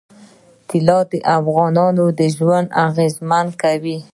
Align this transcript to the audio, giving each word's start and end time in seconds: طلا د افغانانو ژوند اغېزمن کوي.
طلا 0.69 0.99
د 1.11 1.13
افغانانو 1.37 2.05
ژوند 2.35 2.67
اغېزمن 2.87 3.47
کوي. 3.61 3.97